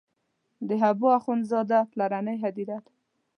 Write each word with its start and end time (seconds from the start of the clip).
د 0.67 0.69
حبو 0.81 1.07
اخند 1.17 1.43
زاده 1.51 1.79
پلرنۍ 1.91 2.37
هدیره 2.43 2.77
ده. 2.85 2.89